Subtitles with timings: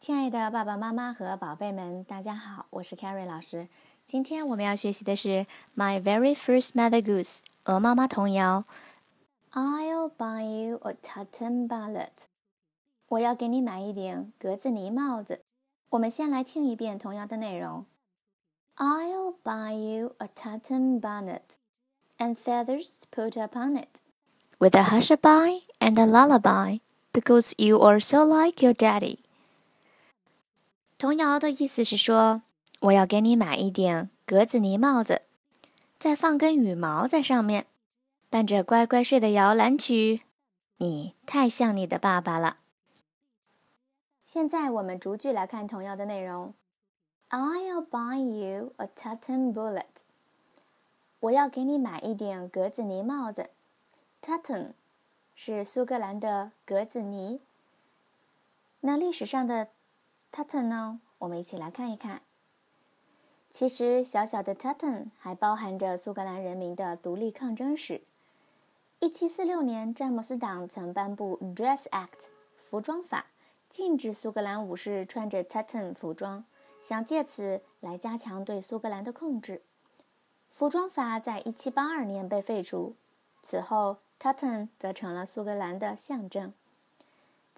[0.00, 3.68] 亲爱的爸爸妈妈和宝贝们，大家好，我是 Carrie 老师。
[4.06, 5.28] 今天我们要学习的是
[5.76, 8.64] 《My Very First Mother Goose》鹅妈妈童谣。
[9.52, 12.28] I'll buy you a tartan bonnet。
[13.08, 15.42] 我要给你买一顶格子呢帽子。
[15.90, 17.84] 我们先来听一遍童谣的内容。
[18.76, 21.58] I'll buy you a tartan bonnet
[22.16, 24.00] and feathers put upon it,
[24.58, 26.78] with a hushaby and a lullaby,
[27.12, 29.18] because you are so like your daddy.
[31.00, 32.42] 童谣的意思是说，
[32.80, 35.22] 我要给你买一顶格子呢帽子，
[35.98, 37.64] 再放根羽毛在上面，
[38.28, 40.20] 伴着乖乖睡的摇篮曲。
[40.76, 42.58] 你太像你的爸爸了。
[44.26, 46.52] 现在我们逐句来看童谣的内容。
[47.30, 50.04] I'll buy you a tartan bullet。
[51.20, 53.48] 我要给你买一顶格子呢帽子。
[54.20, 54.72] Tartan
[55.34, 57.40] 是苏格兰的格子呢。
[58.80, 59.68] 那历史上的。
[60.32, 61.00] Tutton 呢？
[61.18, 62.22] 我们一起来看一看。
[63.50, 68.02] 其实，小小的 Tutton 还包含着苏格兰人民的独立抗争史。
[69.00, 73.26] 1746年，詹姆斯党曾颁布 Dress Act 服装法，
[73.68, 76.44] 禁止苏格兰武士穿着 Tutton 服装，
[76.80, 79.62] 想借此来加强对苏格兰的控制。
[80.48, 82.94] 服装法在1782年被废除，
[83.42, 86.52] 此后 Tutton 则成了苏格兰的象征。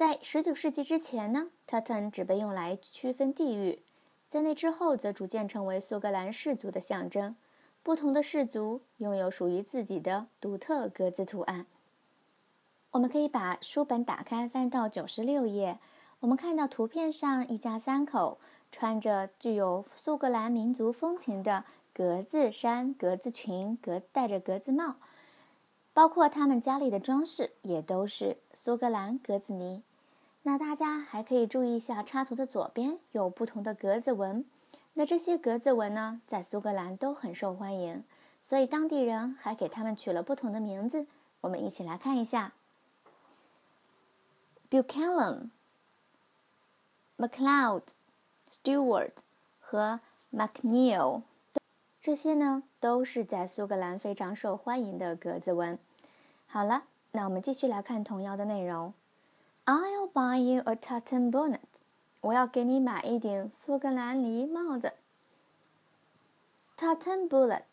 [0.00, 3.82] 在19世纪之前呢，Tartan 只被用来区分地域，
[4.30, 7.36] 在那之后则逐渐成为苏格兰氏族的象征。
[7.82, 11.66] 不同的氏族拥有属于自己的独特格子图案。
[12.92, 15.78] 我们可以把书本打开，翻到96页。
[16.20, 18.38] 我们看到图片上一家三口
[18.72, 24.96] 穿着具有苏格兰民族风情的格子衫、格子裙、格戴着格子帽，
[25.92, 29.82] 包括他们家里的装饰也都是苏格兰格子呢。
[30.42, 34.44] 那大家还可以注意一下，插图的左边有不同的格子纹。
[34.94, 38.02] 那这些格子纹呢，在苏格兰都很受欢迎，
[38.40, 41.06] 所以当地人还给他们取了不同的名字。
[41.42, 42.52] 我们一起来看一下
[44.70, 45.50] ：Buchanan、
[47.18, 47.82] MacLeod、
[48.50, 49.12] Stewart
[49.60, 50.00] 和
[50.32, 51.22] MacNeil。
[52.00, 55.78] 这些呢，都是在苏格兰非常受欢迎的格子纹。
[56.46, 58.94] 好了，那我们继续来看童谣的内容。
[59.69, 61.59] I'll buy you a tartan bonnet。
[62.21, 64.93] 我要给你买一顶苏格兰呢帽子。
[66.77, 67.63] Tartan bonnet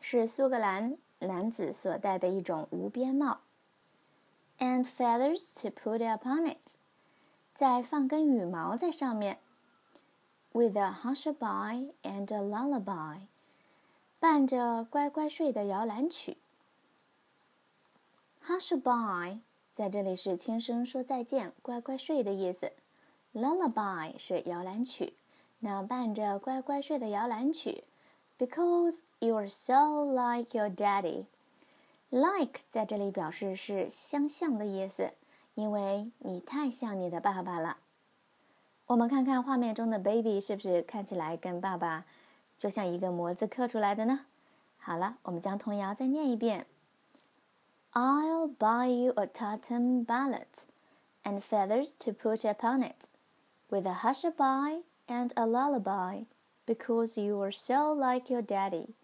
[0.00, 3.40] 是苏格兰男子所戴的一种无边帽。
[4.58, 6.76] And feathers to put upon it。
[7.54, 9.38] 再放根羽毛在上面。
[10.52, 13.22] With a hushabye and a lullaby。
[14.18, 16.36] 伴着乖乖睡的摇篮曲。
[18.46, 19.40] Hushabye。
[19.75, 22.71] 在这里是轻声说再见，乖乖睡的意思。
[23.33, 25.15] Lullaby 是摇篮曲，
[25.59, 27.83] 那伴着乖乖睡的摇篮曲。
[28.37, 31.25] Because you are so like your daddy。
[32.09, 35.11] Like 在这里表示是相像的意思，
[35.55, 37.75] 因为你太像你的爸爸了。
[38.85, 42.05] 我们看看画面中的 baby 是不是看起来跟爸爸
[42.55, 44.21] 就像一个模子刻出来的呢？
[44.77, 46.65] 好了，我们将童谣再念一遍。
[47.97, 50.65] I'll buy you a tartan bonnet
[51.23, 53.07] and feathers to put upon it,
[53.69, 56.23] with a hushabye and a lullaby,
[56.65, 58.95] because you are so like your daddy.